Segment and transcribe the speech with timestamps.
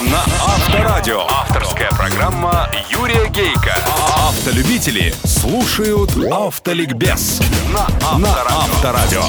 [0.00, 1.22] на Авторадио.
[1.28, 3.74] Авторская программа Юрия Гейка.
[4.28, 7.40] Автолюбители слушают Автоликбез
[7.72, 9.22] на Авторадио.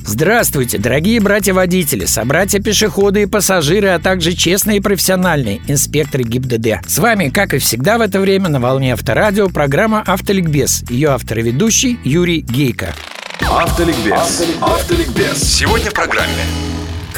[0.00, 6.88] Здравствуйте, дорогие братья-водители, собратья-пешеходы и пассажиры, а также честные и профессиональные инспекторы ГИБДД.
[6.88, 10.84] С вами, как и всегда в это время, на волне Авторадио программа «Автоликбез».
[10.88, 12.94] Ее автор и ведущий Юрий Гейко.
[13.42, 14.44] Автоликбез.
[14.62, 15.42] Автоликбез.
[15.42, 16.44] Сегодня в программе.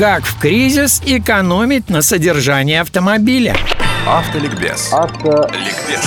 [0.00, 3.54] Как в кризис экономить на содержании автомобиля?
[4.08, 4.90] Автоликбез.
[4.94, 6.00] Автоликбез.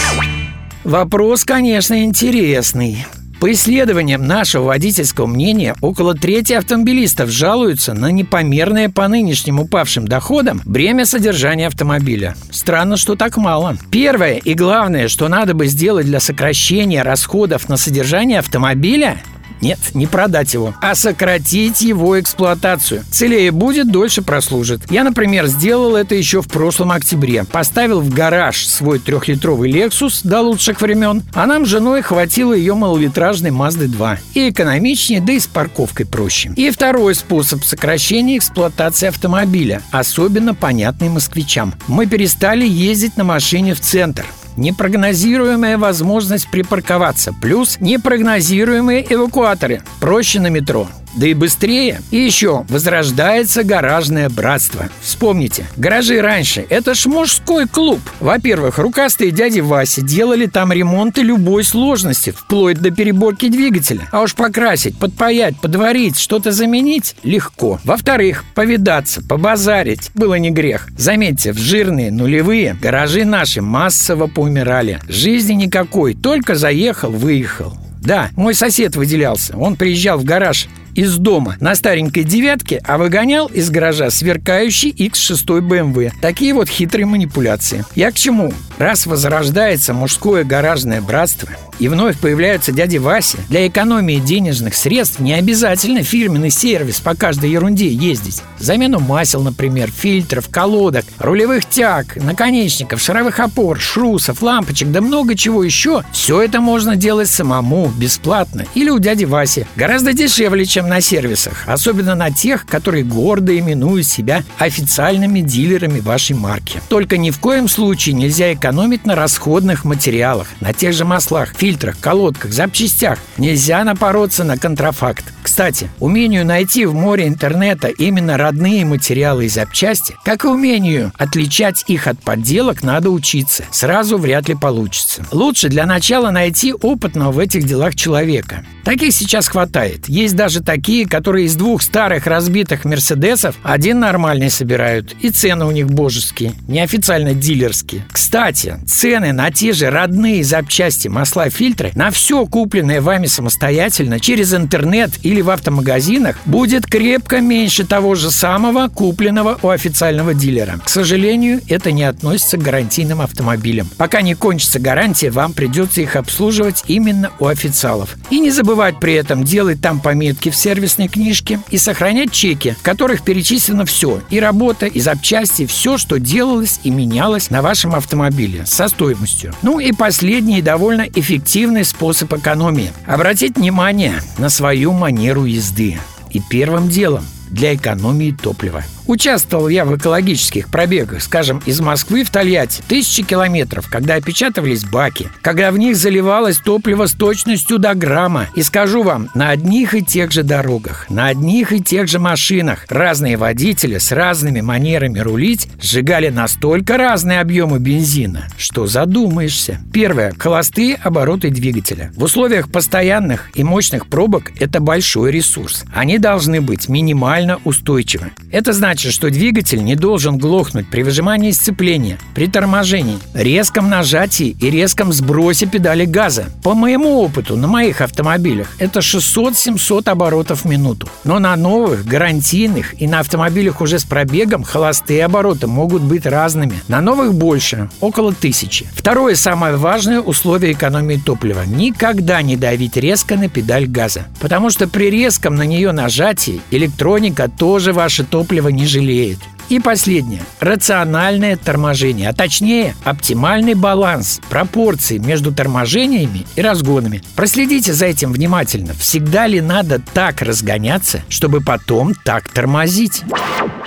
[0.84, 3.06] Вопрос, конечно, интересный.
[3.40, 10.60] По исследованиям нашего водительского мнения, около трети автомобилистов жалуются на непомерное по нынешним упавшим доходам
[10.66, 12.36] бремя содержания автомобиля.
[12.50, 13.78] Странно, что так мало.
[13.92, 19.22] Первое и главное, что надо бы сделать для сокращения расходов на содержание автомобиля
[19.64, 23.04] нет, не продать его, а сократить его эксплуатацию.
[23.10, 24.92] Целее будет, дольше прослужит.
[24.92, 27.46] Я, например, сделал это еще в прошлом октябре.
[27.46, 32.73] Поставил в гараж свой трехлитровый Lexus до лучших времен, а нам с женой хватило ее
[32.76, 34.17] малолитражной Mazda 2.
[34.34, 36.52] И экономичнее, да и с парковкой проще.
[36.58, 41.73] И второй способ сокращения эксплуатации автомобиля, особенно понятный москвичам.
[41.88, 44.26] Мы перестали ездить на машине в центр
[44.58, 49.82] непрогнозируемая возможность припарковаться, плюс непрогнозируемые эвакуаторы.
[50.00, 52.02] Проще на метро да и быстрее.
[52.11, 54.89] И еще возрождается гаражное братство.
[55.02, 58.00] Вспомните, гаражи раньше– это ж мужской клуб.
[58.20, 64.08] Во-первых, рукастые дяди Васи делали там ремонты любой сложности, вплоть до переборки двигателя.
[64.11, 67.80] А уж покрасить, подпаять, подварить, что-то заменить– легко.
[67.83, 70.88] Во-вторых, повидаться, побазарить– было не грех.
[70.98, 75.00] Заметьте, в жирные нулевые гаражи наши массово поумирали.
[75.08, 77.77] Жизни никакой, только заехал, выехал.
[78.02, 79.58] Да, мой сосед выделялся.
[79.58, 85.61] Он приезжал в гараж из дома на старенькой девятке, а выгонял из гаража сверкающий X6
[85.61, 86.11] BMW.
[86.22, 87.86] Такие вот хитрые манипуляции.
[87.95, 88.53] Я к чему?
[88.77, 91.49] Раз возрождается мужское гаражное братство
[91.80, 97.52] и вновь появляются дяди Васи, для экономии денежных средств не обязательно фирменный сервис по каждой
[97.52, 98.42] ерунде ездить.
[98.59, 105.64] Замену масел, например, фильтров, колодок, рулевых тяг, наконечников, шаровых опор, шрусов, лампочек, да много чего
[105.64, 106.03] еще.
[106.11, 109.65] Все это можно делать самому, бесплатно или у дяди Васи.
[109.76, 116.36] Гораздо дешевле, чем на сервисах, особенно на тех, которые гордо именуют себя официальными дилерами вашей
[116.36, 116.82] марки.
[116.89, 121.99] Только ни в коем случае нельзя экономить на расходных материалах, на тех же маслах, фильтрах,
[121.99, 123.20] колодках, запчастях.
[123.38, 125.26] Нельзя напороться на контрафакт.
[125.44, 131.83] Кстати, умению найти в море интернета именно родные материалы и запчасти, как и умению отличать
[131.88, 133.65] их от подделок, надо учиться.
[133.71, 135.25] Сразу вряд ли получится.
[135.31, 138.65] Лучше для начала найти опытного в этих делах человека.
[138.83, 140.10] Таких сейчас хватает.
[140.10, 140.73] Есть даже такие,
[141.06, 145.16] которые из двух старых разбитых «Мерседесов» один нормальный собирают.
[145.22, 148.06] И цены у них божеские, неофициально дилерские.
[148.12, 154.54] Кстати, цены на те же родные запчасти, масла, фильтры, на все купленное вами самостоятельно через
[154.54, 160.80] интернет или в автомагазинах будет крепко меньше того же самого, купленного у официального дилера.
[160.83, 163.89] К сожалению, это не относится к гарантийным автомобилям.
[163.98, 168.16] Пока не кончится гарантия, вам придется их обслуживать именно у официалов.
[168.30, 172.81] И не забывать при этом делать там пометки в сервисной книжке и сохранять чеки, в
[172.81, 174.22] которых перечислено все.
[174.30, 179.54] И работа, и запчасти, все, что делалось и менялось на вашем автомобиле со стоимостью.
[179.62, 182.94] Ну и последний довольно эффективный способ экономии.
[183.06, 186.00] Обратить внимание на свою манеру езды.
[186.31, 188.84] И первым делом для экономии топлива.
[189.06, 195.30] Участвовал я в экологических пробегах, скажем, из Москвы в Тольятти, тысячи километров, когда опечатывались баки,
[195.41, 198.47] когда в них заливалось топливо с точностью до грамма.
[198.56, 202.86] И скажу вам, на одних и тех же дорогах, на одних и тех же машинах
[202.89, 209.81] разные водители с разными манерами рулить сжигали настолько разные объемы бензина, что задумаешься.
[209.91, 210.33] Первое.
[210.38, 212.12] Холостые обороты двигателя.
[212.15, 215.83] В условиях постоянных и мощных пробок это большой ресурс.
[215.94, 218.31] Они должны быть минимально устойчивы.
[218.51, 224.56] Это значит, значит, что двигатель не должен глохнуть при выжимании сцепления, при торможении, резком нажатии
[224.62, 226.45] и резком сбросе педали газа.
[226.62, 231.09] По моему опыту на моих автомобилях это 600-700 оборотов в минуту.
[231.23, 236.79] Но на новых, гарантийных и на автомобилях уже с пробегом холостые обороты могут быть разными.
[236.88, 238.88] На новых больше, около тысячи.
[238.94, 244.27] Второе самое важное условие экономии топлива– никогда не давить резко на педаль газа.
[244.39, 249.39] Потому что при резком на нее нажатии электроника тоже ваше топливо не не жалеет.
[249.69, 250.41] И последнее.
[250.59, 257.24] Рациональное торможение, а точнее оптимальный баланс пропорций между торможениями и разгонами.
[257.35, 258.94] Проследите за этим внимательно.
[258.94, 263.24] Всегда ли надо так разгоняться, чтобы потом так тормозить?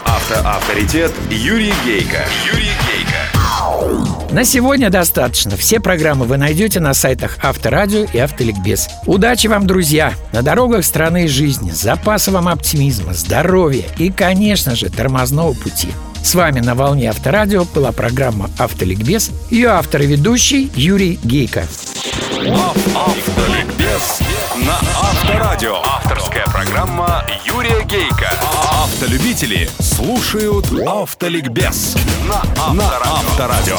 [0.05, 2.25] Автоавторитет Юрий Гейка.
[2.47, 2.96] Юрий Гейка
[4.31, 5.57] На сегодня достаточно.
[5.57, 8.89] Все программы вы найдете на сайтах Авторадио и Автоликбез.
[9.07, 10.13] Удачи вам, друзья!
[10.33, 15.89] На дорогах страны и жизни, запаса вам оптимизма, здоровья и, конечно же, тормозного пути.
[16.23, 19.31] С вами на волне Авторадио была программа «Автоликбез».
[19.51, 21.65] Ее автор и ведущий Юрий Гейко.
[22.95, 24.21] Автоликбез
[24.57, 24.79] на
[25.57, 25.83] Авторадио.
[25.87, 28.29] Авторская программа Юрия Гейка.
[28.85, 31.97] Автолюбители слушают Автоликбез
[32.29, 32.43] на
[33.03, 33.79] Авторадио.